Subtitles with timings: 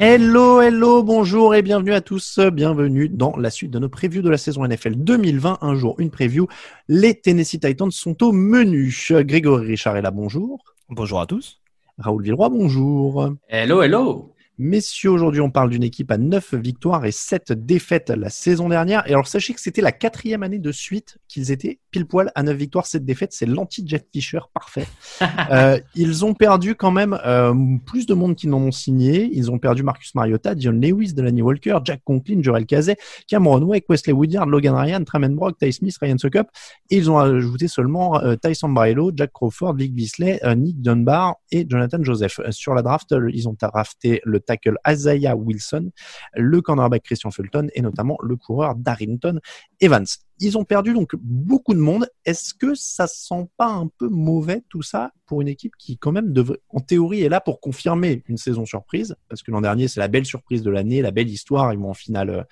[0.00, 2.38] Hello, hello, bonjour et bienvenue à tous.
[2.52, 5.58] Bienvenue dans la suite de nos previews de la saison NFL 2020.
[5.60, 6.48] Un jour, une preview.
[6.88, 8.94] Les Tennessee Titans sont au menu.
[9.10, 10.64] Grégory Richard est là, bonjour.
[10.88, 11.60] Bonjour à tous.
[11.98, 13.30] Raoul Villeroy, bonjour.
[13.48, 14.33] Hello, hello.
[14.56, 19.04] Messieurs, aujourd'hui, on parle d'une équipe à 9 victoires et 7 défaites la saison dernière.
[19.08, 22.44] Et alors, sachez que c'était la quatrième année de suite qu'ils étaient pile poil à
[22.44, 23.32] 9 victoires, 7 défaites.
[23.32, 24.86] C'est l'anti-Jet Fisher parfait.
[25.50, 27.52] euh, ils ont perdu quand même euh,
[27.84, 29.28] plus de monde qu'ils n'en ont signé.
[29.32, 33.86] Ils ont perdu Marcus Mariota, Dion Lewis, Delaney Walker, Jack Conklin, Jorel Kazay, Cameron Wake,
[33.88, 36.46] Wesley Woodyard, Logan Ryan, Tramen Brock, Ty Smith, Ryan Suckup.
[36.90, 41.34] Et ils ont ajouté seulement euh, Tyson Barello, Jack Crawford, Vic Bisley, euh, Nick Dunbar
[41.50, 42.38] et Jonathan Joseph.
[42.50, 45.90] Sur la draft, ils ont drafté le tackle Isaiah Wilson,
[46.34, 49.40] le cornerback Christian Fulton et notamment le coureur Darrington
[49.80, 50.06] Evans.
[50.40, 52.08] Ils ont perdu donc beaucoup de monde.
[52.24, 56.12] Est-ce que ça sent pas un peu mauvais tout ça pour une équipe qui quand
[56.12, 59.14] même devrait, en théorie, est là pour confirmer une saison surprise?
[59.28, 61.72] Parce que l'an dernier, c'est la belle surprise de l'année, la belle histoire.
[61.72, 62.46] Ils vont en finale,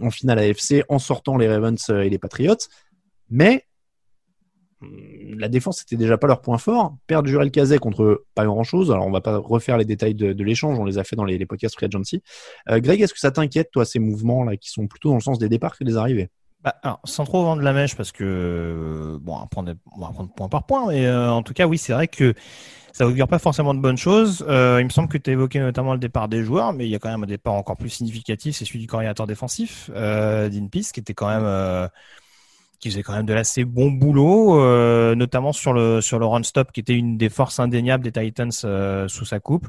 [0.00, 2.56] en finale AFC en sortant les Ravens et les Patriots.
[3.28, 3.64] Mais
[4.82, 6.96] la défense c'était déjà pas leur point fort.
[7.06, 8.90] Perdre Jurel Cazet contre pas grand chose.
[8.90, 11.44] Alors on va pas refaire les détails de, l'échange, on les a fait dans les,
[11.46, 12.22] podcasts Free Agency.
[12.70, 15.20] Euh, Greg, est-ce que ça t'inquiète toi ces mouvements là qui sont plutôt dans le
[15.20, 16.30] sens des départs que des arrivées?
[16.62, 19.74] Bah, alors, sans trop vendre la mèche, parce que bon, on va prendre,
[20.36, 22.34] point par point, mais euh, en tout cas, oui, c'est vrai que
[22.92, 24.44] ça augure pas forcément de bonnes choses.
[24.48, 26.90] Euh, il me semble que tu as évoqué notamment le départ des joueurs, mais il
[26.90, 30.50] y a quand même un départ encore plus significatif, c'est celui du coordinateur défensif, euh,
[30.50, 31.88] qui était quand même euh,
[32.80, 36.42] qui faisait quand même de l'assez bon boulot, euh, notamment sur le sur le run
[36.42, 39.68] stop, qui était une des forces indéniables des Titans euh, sous sa coupe.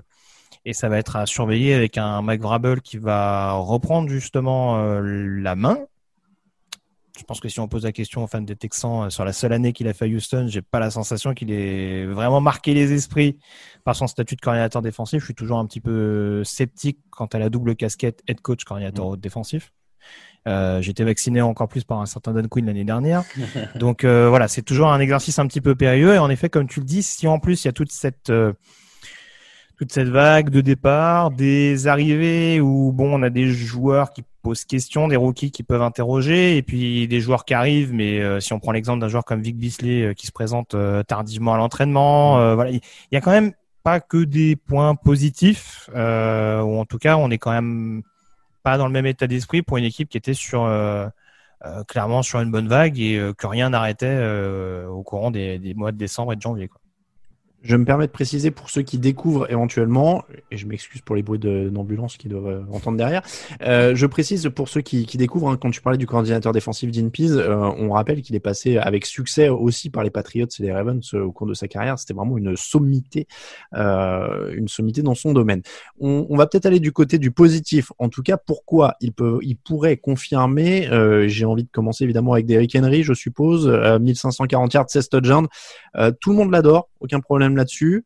[0.64, 5.02] Et ça va être à surveiller avec un Mike Vrabel qui va reprendre justement euh,
[5.02, 5.78] la main.
[7.18, 9.52] Je pense que si on pose la question aux fans des Texans sur la seule
[9.54, 12.94] année qu'il a fait à Houston, j'ai pas la sensation qu'il ait vraiment marqué les
[12.94, 13.38] esprits
[13.84, 15.20] par son statut de coordinateur défensif.
[15.20, 19.12] Je suis toujours un petit peu sceptique quant à la double casquette head coach coordinateur
[19.12, 19.18] mmh.
[19.18, 19.74] défensif.
[20.48, 23.24] Euh, J'étais vacciné encore plus par un certain Dan Quinn l'année dernière.
[23.76, 26.16] Donc euh, voilà, c'est toujours un exercice un petit peu périlleux.
[26.16, 28.30] Et en effet, comme tu le dis, si en plus il y a toute cette
[28.30, 28.54] euh,
[29.82, 34.64] toute cette vague de départ, des arrivées où bon, on a des joueurs qui posent
[34.64, 37.92] question, des rookies qui peuvent interroger, et puis des joueurs qui arrivent.
[37.92, 40.76] Mais euh, si on prend l'exemple d'un joueur comme Vic Bisley euh, qui se présente
[40.76, 42.82] euh, tardivement à l'entraînement, voilà, il
[43.12, 47.40] y a quand même pas que des points positifs, ou en tout cas, on est
[47.40, 48.04] quand même
[48.64, 51.08] pas dans le même état d'esprit pour une équipe qui était sur euh,
[51.66, 54.26] euh, clairement sur une bonne vague et euh, que rien n'arrêtait
[54.88, 56.68] au courant des, des, mois de décembre et de janvier.
[56.68, 56.81] Quoi.
[57.64, 61.22] Je me permets de préciser pour ceux qui découvrent éventuellement, et je m'excuse pour les
[61.22, 63.22] bruits d'ambulance qu'ils doivent entendre derrière,
[63.62, 66.90] euh, je précise pour ceux qui, qui découvrent, hein, quand tu parlais du coordinateur défensif
[66.92, 70.64] Dean Pease, euh, on rappelle qu'il est passé avec succès aussi par les Patriots et
[70.64, 72.00] les Ravens au cours de sa carrière.
[72.00, 73.28] C'était vraiment une sommité,
[73.76, 75.62] euh, une sommité dans son domaine.
[76.00, 77.92] On, on va peut-être aller du côté du positif.
[78.00, 80.90] En tout cas, pourquoi il peut, il pourrait confirmer.
[81.28, 85.48] J'ai envie de commencer évidemment avec Derrick Henry, je suppose, 1540 yards, 16 touchdowns.
[86.20, 88.06] tout le monde l'adore, aucun problème là-dessus.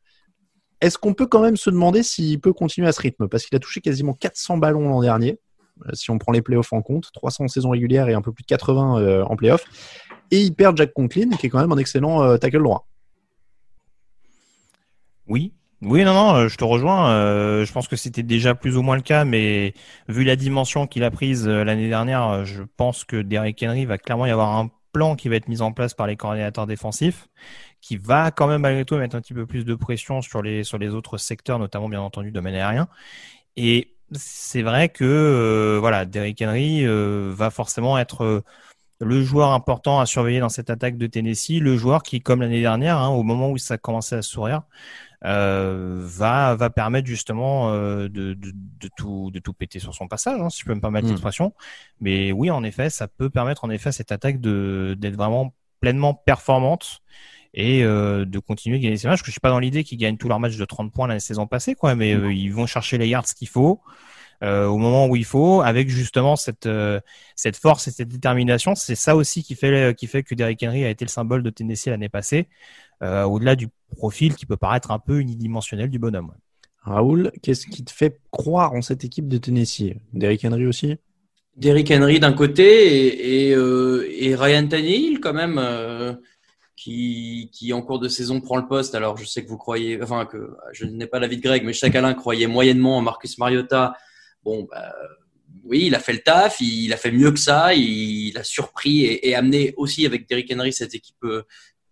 [0.82, 3.28] Est-ce qu'on peut quand même se demander s'il peut continuer à ce rythme?
[3.28, 5.40] Parce qu'il a touché quasiment 400 ballons l'an dernier,
[5.94, 8.44] si on prend les playoffs en compte, 300 en saison régulière et un peu plus
[8.44, 9.66] de 80 euh, en playoffs.
[10.32, 12.88] Et il perd Jack Conklin, qui est quand même un excellent euh, tackle droit.
[15.28, 17.12] Oui, oui, non, non, je te rejoins.
[17.12, 19.74] Euh, je pense que c'était déjà plus ou moins le cas, mais
[20.08, 24.26] vu la dimension qu'il a prise l'année dernière, je pense que Derrick Henry va clairement
[24.26, 27.28] y avoir un plan qui va être mis en place par les coordinateurs défensifs
[27.86, 30.64] qui va quand même malgré tout mettre un petit peu plus de pression sur les
[30.64, 32.88] sur les autres secteurs, notamment bien entendu domaine aérien.
[33.58, 38.44] Et c'est vrai que euh, voilà, Derrick Henry euh, va forcément être euh,
[39.02, 42.62] le joueur important à surveiller dans cette attaque de Tennessee, le joueur qui, comme l'année
[42.62, 44.64] dernière, hein, au moment où ça commençait à sourire,
[45.24, 50.08] euh, va va permettre justement euh, de, de, de, tout de tout péter sur son
[50.08, 51.12] passage, hein, si je peux me permettre Mm.
[51.12, 51.54] l'expression.
[52.02, 55.54] Mais oui, en effet, ça peut permettre en effet à cette attaque de d'être vraiment
[55.82, 57.02] pleinement performante
[57.56, 59.20] et euh, de continuer à gagner ces matchs.
[59.20, 61.08] Parce que je suis pas dans l'idée qu'ils gagnent tous leurs matchs de 30 points
[61.08, 61.96] la saison passée, quoi.
[61.96, 63.82] Mais euh, ils vont chercher les yards qu'il faut.
[64.44, 67.00] euh, au moment où il faut, avec justement cette euh,
[67.36, 70.86] cette force et cette détermination, c'est ça aussi qui fait qui fait que Derrick Henry
[70.86, 72.48] a été le symbole de Tennessee l'année passée,
[73.04, 76.34] euh, au-delà du profil qui peut paraître un peu unidimensionnel du bonhomme.
[76.84, 79.96] Raoul, qu'est-ce qui te fait croire en cette équipe de Tennessee?
[80.14, 80.98] Derrick Henry aussi?
[81.58, 86.14] Derrick Henry d'un côté et, et, euh, et Ryan Tannehill quand même euh,
[86.76, 88.96] qui, qui en cours de saison prend le poste.
[88.96, 91.74] Alors je sais que vous croyez, enfin que je n'ai pas l'avis de Greg, mais
[91.74, 93.96] je sais qu'Alain croyait moyennement en Marcus Mariota.
[94.44, 94.94] Bon, bah,
[95.64, 99.06] oui, il a fait le taf, il, a fait mieux que ça, il, a surpris
[99.06, 101.44] et, amené aussi avec Derrick Henry cette équipe euh,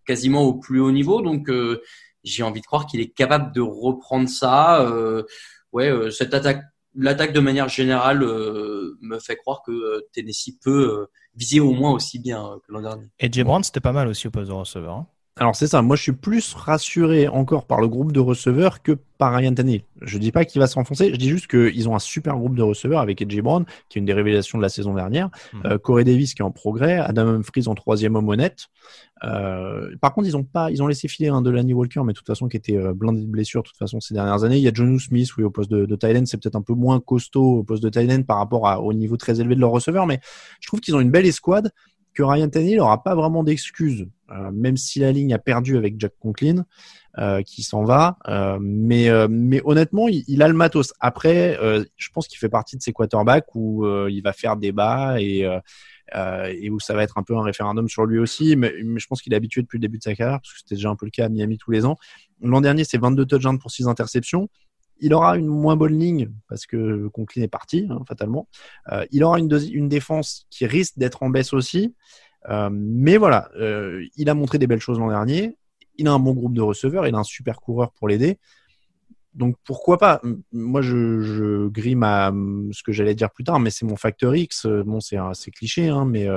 [0.05, 1.21] quasiment au plus haut niveau.
[1.21, 1.81] Donc euh,
[2.23, 4.81] j'ai envie de croire qu'il est capable de reprendre ça.
[4.81, 5.23] Euh,
[5.71, 6.61] ouais, cette attaque
[6.95, 12.59] l'attaque de manière générale me fait croire que Tennessee peut viser au moins aussi bien
[12.65, 13.07] que l'an dernier.
[13.19, 14.95] Et Jay Brown, c'était pas mal aussi au poste de receveur.
[14.95, 15.07] Hein.
[15.39, 18.91] Alors c'est ça, moi je suis plus rassuré encore par le groupe de receveurs que
[19.17, 19.81] par Ryan Tannehill.
[20.03, 22.61] Je dis pas qu'il va s'enfoncer, je dis juste qu'ils ont un super groupe de
[22.61, 25.61] receveurs avec AJ Brown, qui est une des révélations de la saison dernière, Mhm.
[25.65, 28.67] euh, Corey Davis qui est en progrès, Adam Humphries en troisième homme honnête.
[29.23, 32.17] Euh, par contre, ils ont pas, ils ont laissé filer un Delaney Walker, mais de
[32.17, 34.57] toute façon qui était euh, blindé de blessures de toute façon ces dernières années.
[34.57, 36.73] Il y a John Smith, oui, au poste de, de end, c'est peut-être un peu
[36.73, 39.71] moins costaud au poste de end par rapport à- au niveau très élevé de leurs
[39.71, 40.19] receveurs, mais
[40.59, 41.71] je trouve qu'ils ont une belle escouade
[42.13, 45.99] que Ryan Tannehill n'aura pas vraiment d'excuses, euh, même si la ligne a perdu avec
[45.99, 46.65] Jack Conklin,
[47.17, 48.17] euh, qui s'en va.
[48.27, 50.93] Euh, mais, mais honnêtement, il, a le matos.
[50.99, 51.57] Après,
[51.97, 55.47] je pense qu'il fait partie de ces quarterbacks où il va faire débat et,
[56.15, 58.55] et où ça va être un peu un référendum sur lui aussi.
[58.55, 60.59] Mais, mais je pense qu'il est habitué depuis le début de sa carrière, parce que
[60.59, 61.97] c'était déjà un peu le cas à Miami tous les ans.
[62.41, 64.49] L'an dernier, c'est 22 touchdowns pour 6 interceptions.
[64.99, 68.47] Il aura une moins bonne ligne parce que Conklin est parti, hein, fatalement.
[68.91, 69.47] Euh, il aura une,
[69.87, 71.93] défense qui risque d'être en baisse aussi.
[72.49, 75.57] Euh, mais voilà, euh, il a montré des belles choses l'an dernier.
[75.97, 78.39] Il a un bon groupe de receveurs, il a un super coureur pour l'aider.
[79.33, 80.21] Donc pourquoi pas?
[80.51, 82.31] Moi, je, grille ma,
[82.71, 84.67] ce que j'allais dire plus tard, mais c'est mon facteur X.
[84.67, 86.27] Bon, c'est cliché, hein, mais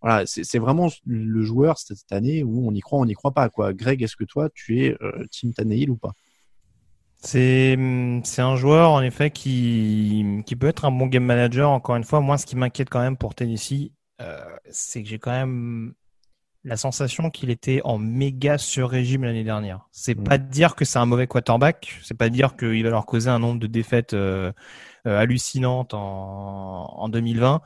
[0.00, 3.48] voilà, c'est vraiment le joueur cette année où on y croit, on n'y croit pas.
[3.48, 3.72] Quoi.
[3.72, 4.96] Greg, est-ce que toi, tu es
[5.30, 6.12] Team Tannehill ou pas?
[7.20, 7.76] C'est
[8.24, 11.70] c'est un joueur en effet qui qui peut être un bon game manager.
[11.70, 15.18] Encore une fois, moi, ce qui m'inquiète quand même pour Tennessee, euh, c'est que j'ai
[15.18, 15.94] quand même
[16.64, 19.88] la sensation qu'il était en méga sur-régime l'année dernière.
[19.92, 20.24] C'est Mm.
[20.24, 23.06] pas de dire que c'est un mauvais quarterback, c'est pas de dire qu'il va leur
[23.06, 24.52] causer un nombre de défaites euh,
[25.06, 26.00] euh, hallucinantes en,
[26.98, 27.62] en 2020.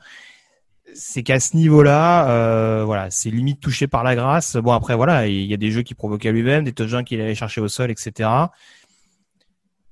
[0.95, 4.57] C'est qu'à ce niveau-là, euh, voilà, c'est limite touché par la grâce.
[4.57, 7.35] Bon après voilà, il y a des jeux qui provoquaient lui-même, des touchdowns qu'il allait
[7.35, 8.29] chercher au sol, etc.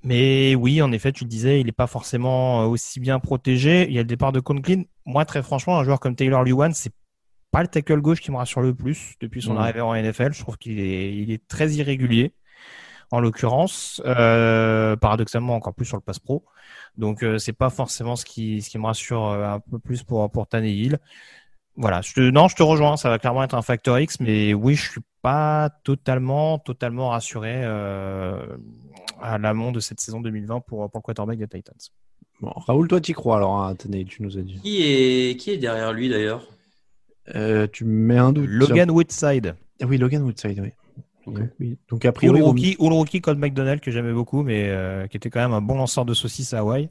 [0.04, 3.88] Mais oui, en effet, tu le disais, il n'est pas forcément euh, aussi bien protégé.
[3.88, 4.84] Il y a le départ de Conklin.
[5.06, 6.94] Moi, très franchement, un joueur comme Taylor Lewan, c'est
[7.52, 10.34] pas le tackle gauche qui me rassure le plus depuis son arrivée en NFL.
[10.34, 12.34] Je trouve qu'il est, il est très irrégulier,
[13.12, 14.02] en l'occurrence.
[14.06, 16.46] Euh, paradoxalement, encore plus sur le pass pro.
[16.98, 20.04] Donc, euh, c'est pas forcément ce qui, ce qui me rassure euh, un peu plus
[20.04, 21.00] pour pour Tannehill.
[21.76, 22.98] Voilà, je te, non, je te rejoins.
[22.98, 27.62] Ça va clairement être un facteur X, mais oui, je suis pas totalement, totalement rassuré
[27.64, 28.58] euh,
[29.22, 31.76] à l'amont de cette saison 2020 pour, pour le quarterback des Titans.
[32.42, 34.60] bon, Raoul, toi, tu crois alors à Tannehill, tu nous as dit.
[34.62, 36.48] Qui est, qui est derrière lui d'ailleurs?
[37.36, 38.48] Euh, tu me mets un doute.
[38.50, 39.56] Logan Woodside.
[39.82, 40.70] Ah oui, Logan Woodside, oui.
[41.28, 41.36] Ok.
[41.40, 41.78] Donc, oui.
[41.90, 45.06] Donc a Ou le priori, ou le rookie Colt McDonald que j'aimais beaucoup, mais euh,
[45.08, 46.90] qui était quand même un bon lanceur de saucisses à Hawaï.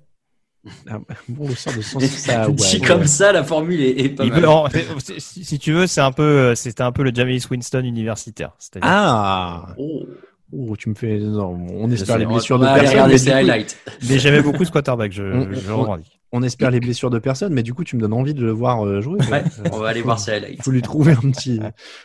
[0.88, 2.86] Ah, bon, le sort de sens, ça, ouais, Dit ouais.
[2.86, 4.40] comme ça, la formule est, est pas Il mal.
[4.42, 7.12] peut- en- c'est- si, si tu veux, c'est un peu, euh, c'était un peu le
[7.14, 8.52] Jameis Winston universitaire.
[8.58, 10.04] C'est-à-dire Ah Oh.
[10.52, 11.18] Oh, tu me fais.
[11.18, 12.88] non, on espère les blessures on de personne.
[12.88, 13.78] regarder mais ses du coup, highlights.
[14.08, 16.20] Mais j'aimais beaucoup ce quarterback, je, On- je on- revendique.
[16.32, 18.50] on espère les blessures de personne, mais du coup, tu me donnes envie de le
[18.50, 19.18] voir euh, jouer.
[19.30, 20.62] Ouais, on va aller voir ses highlights.
[20.62, 21.60] faut lui trouver un petit,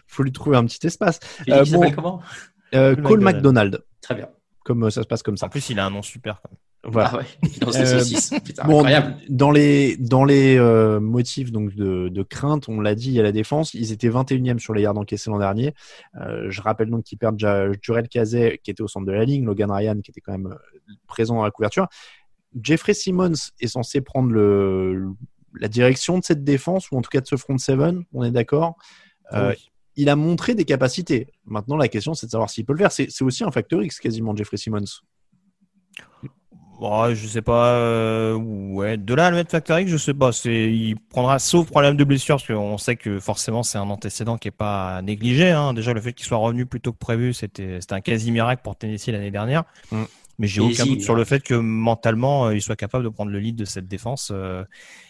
[0.08, 1.20] faut lui trouver un petit espace.
[1.50, 1.66] Euh, bon.
[1.66, 2.22] s'appelle comment?
[2.76, 3.22] Euh, Cole.
[3.22, 4.28] McDonald, Très bien.
[4.64, 5.46] comme euh, ça se passe comme ça.
[5.48, 6.42] En plus, il a un nom super.
[6.44, 6.60] Quand même.
[6.88, 7.10] Voilà.
[7.14, 8.32] Ah ouais, des Euh, saucisses.
[8.44, 9.16] Putain, Bon, incroyable.
[9.30, 13.32] dans les dans les euh, motifs donc de, de crainte, on l'a dit à la
[13.32, 15.74] défense, ils étaient 21e sur les yards encaissés l'an dernier.
[16.22, 17.40] Euh, je rappelle donc qu'ils perdent
[17.82, 20.56] Jurel Kazé qui était au centre de la ligne, Logan Ryan qui était quand même
[21.08, 21.88] présent dans la couverture.
[22.62, 25.08] Jeffrey Simmons est censé prendre le
[25.60, 28.32] la direction de cette défense ou en tout cas de ce front seven, on est
[28.32, 28.76] d'accord.
[29.34, 29.72] Euh, Oui.
[29.98, 31.28] Il a montré des capacités.
[31.46, 32.92] Maintenant, la question, c'est de savoir s'il peut le faire.
[32.92, 34.84] C'est c'est aussi un facteur X quasiment, Jeffrey Simmons.
[36.80, 37.76] Oh, je sais pas.
[37.76, 40.32] Euh, ouais, de là à le mettre Factor X, je sais pas.
[40.32, 44.38] C'est, il prendra sauf problème de blessure parce qu'on sait que forcément c'est un antécédent
[44.38, 45.52] qui est pas négligé.
[45.52, 45.74] Hein.
[45.74, 48.62] Déjà le fait qu'il soit revenu plus tôt que prévu, c'était, c'était un quasi miracle
[48.64, 49.64] pour Tennessee l'année dernière.
[49.92, 50.04] Mm.
[50.38, 53.32] Mais j'ai aucun doute sur le fait que mentalement euh, il soit capable de prendre
[53.32, 54.66] le lead de cette défense, euh,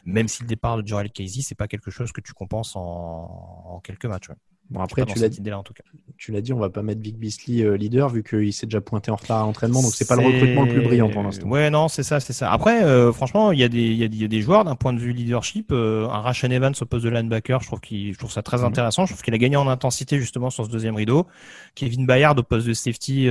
[0.06, 3.66] même si le départ de Jorel Casey c'est pas quelque chose que tu compenses en,
[3.66, 4.28] en quelques matchs.
[4.70, 5.84] Bon, après, tu l'as dit, en tout cas.
[6.18, 8.80] Tu l'as dit, on va pas mettre Vic Beasley euh, leader vu qu'il s'est déjà
[8.82, 11.48] pointé en retard à l'entraînement, donc c'est pas le recrutement le plus brillant pour l'instant.
[11.48, 12.52] Ouais, non, c'est ça, c'est ça.
[12.52, 15.00] Après, euh, franchement, il y, a des, y, y a des joueurs d'un point de
[15.00, 15.72] vue leadership.
[15.72, 18.66] Euh, un Rashan Evans au poste de linebacker, je trouve, je trouve ça très mhm.
[18.66, 19.06] intéressant.
[19.06, 21.28] Je trouve qu'il a gagné en intensité justement sur ce deuxième rideau.
[21.76, 23.28] Kevin Bayard au poste de safety,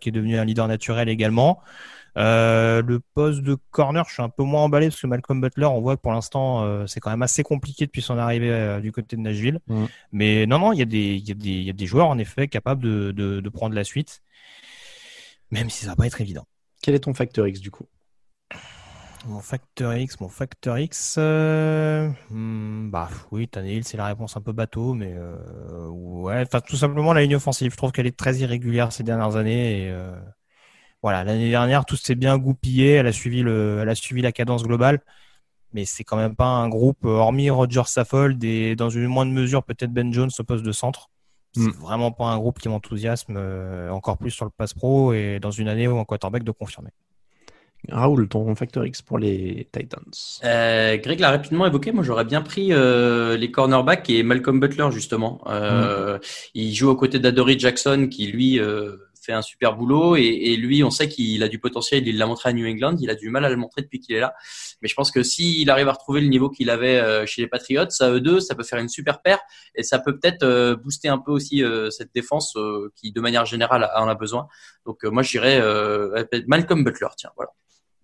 [0.00, 1.60] qui est devenu un leader naturel également.
[2.16, 5.66] Euh, le poste de corner, je suis un peu moins emballé parce que Malcolm Butler,
[5.66, 8.80] on voit que pour l'instant, euh, c'est quand même assez compliqué depuis son arrivée euh,
[8.80, 9.60] du côté de Nashville.
[10.12, 12.18] Mais non, non, il y, a des, y, a des, y a des joueurs en
[12.18, 14.22] effet capables de, de, de, prendre la suite,
[15.50, 16.46] même si ça va pas être évident.
[16.82, 17.86] Quel est ton facteur X du coup?
[19.26, 24.52] Mon facteur X, mon facteur X, hmm, bah oui, Tannehill, c'est la réponse un peu
[24.52, 25.14] bateau, mais
[25.88, 29.34] ouais, enfin tout simplement la ligne offensive, je trouve qu'elle est très irrégulière ces dernières
[29.34, 29.92] années et
[31.02, 32.92] voilà, l'année dernière, tout s'est bien goupillé.
[32.92, 35.00] Elle a suivi le, elle a suivi la cadence globale.
[35.72, 39.32] Mais c'est quand même pas un groupe, euh, hormis Roger Saffold et dans une moindre
[39.32, 41.10] mesure peut-être Ben Jones au poste de centre.
[41.54, 41.72] C'est hmm.
[41.80, 45.50] vraiment pas un groupe qui m'enthousiasme euh, encore plus sur le pass pro et dans
[45.50, 46.90] une année où un quarterback de confirmer.
[47.90, 50.02] Raoul, ton facteur X pour les Titans.
[50.42, 51.92] Euh, Greg l'a rapidement évoqué.
[51.92, 55.40] Moi, j'aurais bien pris les cornerbacks et Malcolm Butler justement.
[55.46, 56.18] Hmm.
[56.54, 58.58] Il joue aux côtés d'Adory Jackson, qui lui
[59.28, 62.08] fait un super boulot et, lui, on sait qu'il a du potentiel.
[62.08, 62.96] Il l'a montré à New England.
[63.00, 64.34] Il a du mal à le montrer depuis qu'il est là.
[64.80, 67.48] Mais je pense que s'il arrive à retrouver le niveau qu'il avait euh, chez les
[67.48, 69.38] Patriots, ça eux deux, ça peut faire une super paire
[69.74, 72.56] et ça peut peut-être euh, booster un peu aussi euh, cette défense
[72.96, 74.48] qui, de manière générale, en a besoin.
[74.86, 75.60] Donc moi, je dirais
[76.46, 77.08] Malcolm Butler.
[77.16, 77.50] Tiens, voilà.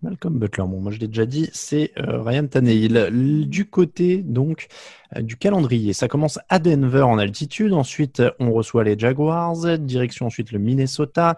[0.05, 3.47] Malcolm Butler, bon, moi je l'ai déjà dit, c'est euh, Ryan Tannehill.
[3.49, 4.67] Du côté donc
[5.15, 10.27] euh, du calendrier, ça commence à Denver en altitude, ensuite on reçoit les Jaguars, direction
[10.27, 11.37] ensuite le Minnesota,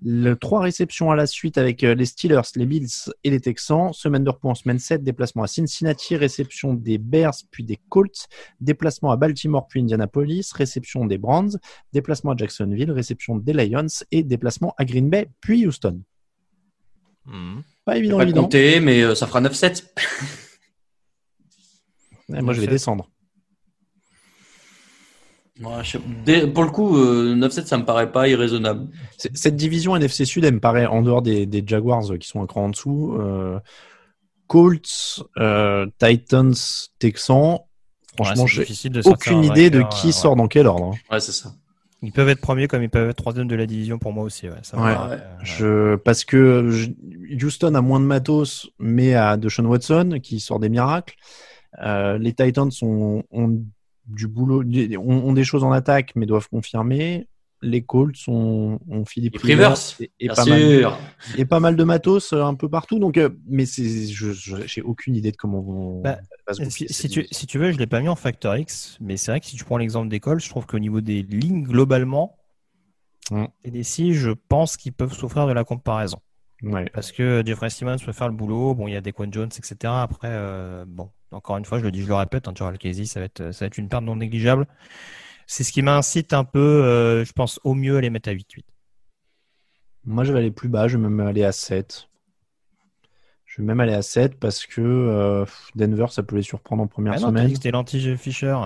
[0.00, 3.92] le, trois réceptions à la suite avec euh, les Steelers, les Bills et les Texans.
[3.92, 8.28] Semaine de repos en semaine 7, déplacement à Cincinnati, réception des Bears puis des Colts,
[8.60, 11.58] déplacement à Baltimore puis Indianapolis, réception des Browns,
[11.92, 16.00] déplacement à Jacksonville, réception des Lions et déplacement à Green Bay puis Houston.
[17.26, 17.60] Mmh.
[17.84, 19.84] Pas évident, pas compter, mais euh, ça fera 9-7.
[22.28, 23.10] moi, je vais descendre.
[25.60, 28.88] pour le coup, 9-7, euh, ça me paraît pas irraisonnable.
[29.18, 32.46] Cette division NFC Sud, elle me paraît en dehors des, Jaguars euh, qui sont un
[32.46, 33.18] cran en dessous.
[34.46, 35.22] Colts,
[35.98, 36.54] Titans,
[36.98, 37.58] Texans.
[38.16, 38.64] Franchement, j'ai
[39.04, 40.94] aucune idée de qui sort dans quel ordre.
[40.94, 41.12] Hein.
[41.12, 41.52] Ouais, c'est ça.
[42.04, 44.48] Ils peuvent être premiers comme ils peuvent être troisième de la division pour moi aussi.
[44.48, 46.70] Ouais, euh, je, parce que
[47.42, 51.14] Houston a moins de matos, mais a Deshaun Watson qui sort des miracles.
[51.82, 53.22] Euh, les Titans ont,
[54.06, 54.62] du boulot,
[54.98, 57.26] ont, des choses en attaque, mais doivent confirmer
[57.64, 59.76] les Colts ont, ont Philippe Rivers,
[60.20, 60.96] et, pas mal,
[61.36, 62.98] et, pas mal, de matos euh, un peu partout.
[62.98, 66.02] Donc, euh, mais c'est, je, j'ai aucune idée de comment vont.
[66.02, 66.18] Bah,
[66.68, 69.32] si, si, tu, si tu veux, je l'ai pas mis en facteur X, mais c'est
[69.32, 72.36] vrai que si tu prends l'exemple des Colts, je trouve qu'au niveau des lignes globalement,
[73.30, 73.46] mm.
[73.64, 76.18] et des si, je pense qu'ils peuvent souffrir de la comparaison.
[76.62, 76.88] Ouais.
[76.92, 78.74] Parce que Jeffrey Simmons peut faire le boulot.
[78.74, 79.76] Bon, il y a des Quan Jones, etc.
[79.84, 83.04] Après, euh, bon, encore une fois, je le dis, je le répète, hein, Joel Casey,
[83.04, 84.66] ça va être, ça va être une perte non négligeable
[85.46, 88.32] c'est ce qui m'incite un peu, euh, je pense, au mieux à les mettre à
[88.32, 88.62] 8-8.
[90.04, 92.08] Moi, je vais aller plus bas, je vais même aller à 7.
[93.46, 95.44] Je vais même aller à 7 parce que euh,
[95.76, 97.54] Denver, ça peut les surprendre en première ah non, semaine.
[97.54, 98.56] C'était l'anti Fisher.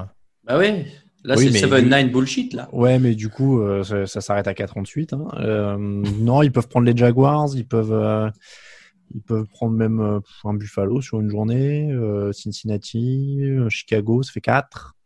[0.44, 0.86] Bah oui,
[1.24, 2.68] là c'est 7-9 bullshit là.
[2.72, 5.12] Ouais, mais du coup, euh, ça, s'arrête à 48.
[5.12, 5.76] Hein.
[5.78, 8.32] non, ils peuvent prendre les Jaguars, ils peuvent,
[9.14, 11.94] ils peuvent prendre même un Buffalo sur une journée,
[12.32, 14.96] Cincinnati, Chicago, ça fait 4.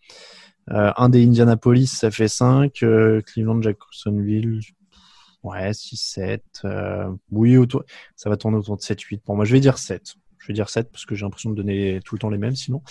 [0.71, 2.83] Euh, un des Indianapolis, ça fait 5.
[2.83, 4.61] Euh, Cleveland, Jacksonville,
[5.42, 6.42] ouais, 6, 7.
[6.64, 7.85] Euh, oui, autour,
[8.16, 9.23] ça va tourner autour de 7, 8.
[9.23, 10.14] Pour moi, je vais dire 7.
[10.38, 12.57] Je vais dire 7 parce que j'ai l'impression de donner tout le temps les mêmes
[12.57, 12.83] sinon.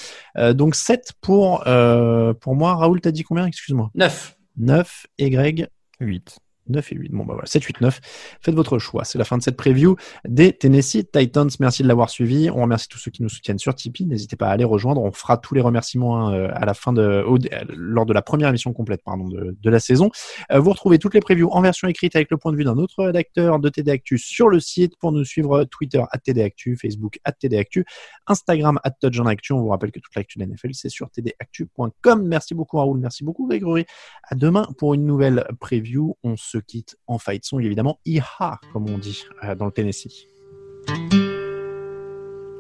[0.54, 2.76] donc 7 pour, pour moi.
[2.76, 3.46] Raoul, t'as dit combien?
[3.46, 3.92] Excuse-moi.
[3.94, 4.38] 9.
[4.56, 5.68] 9 et Greg?
[6.00, 6.40] 8.
[6.70, 7.12] 9 et 8.
[7.12, 8.00] Bon, bah voilà, 7, 8, 9.
[8.42, 9.04] Faites votre choix.
[9.04, 9.96] C'est la fin de cette preview
[10.28, 11.50] des Tennessee Titans.
[11.60, 12.50] Merci de l'avoir suivi.
[12.50, 14.06] On remercie tous ceux qui nous soutiennent sur Tipeee.
[14.06, 15.02] N'hésitez pas à aller rejoindre.
[15.02, 17.24] On fera tous les remerciements hein, euh, à la fin de,
[17.70, 20.10] lors de la première émission complète, pardon, de, de la saison.
[20.52, 22.78] Euh, vous retrouvez toutes les previews en version écrite avec le point de vue d'un
[22.78, 26.78] autre rédacteur de TD Actu sur le site pour nous suivre Twitter à TD Actu,
[26.78, 27.86] Facebook à TD Actu,
[28.28, 28.92] Instagram à
[29.28, 29.54] Actu.
[29.54, 32.28] On vous rappelle que toute l'actu de NFL, c'est sur tdactu.com.
[32.28, 33.00] Merci beaucoup, Raoul.
[33.00, 33.86] Merci beaucoup, Grégory.
[34.24, 36.16] À demain pour une nouvelle preview.
[36.24, 40.28] On se quitte en fight son évidemment IHA, comme on dit euh, dans le Tennessee.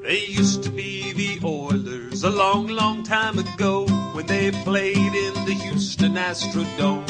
[0.03, 5.45] They used to be the Oilers a long, long time ago when they played in
[5.45, 7.05] the Houston Astrodome.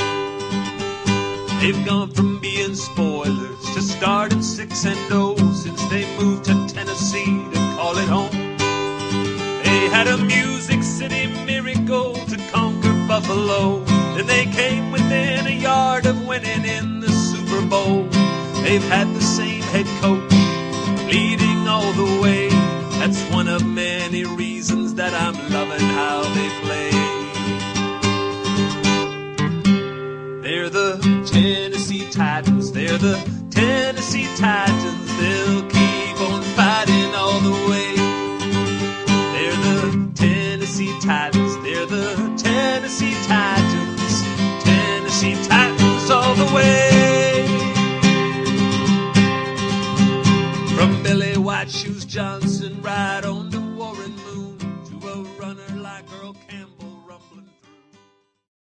[1.61, 7.25] They've gone from being spoilers to starting 6 and 0 since they moved to Tennessee
[7.53, 8.31] to call it home.
[9.63, 13.90] They had a Music City miracle to conquer Buffalo.
[14.27, 18.03] They came within a yard of winning in the Super Bowl.
[18.63, 20.31] They've had the same head coach
[21.11, 22.49] leading all the way.
[22.99, 26.91] That's one of many reasons that I'm loving how they play.
[30.41, 32.71] They're the Tennessee Titans.
[32.71, 33.17] They're the
[33.49, 34.70] Tennessee Titans.